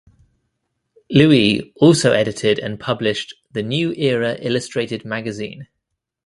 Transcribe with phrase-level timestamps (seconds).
[1.11, 5.67] Lewi also edited and published The "The New Era Illustrated Magazine".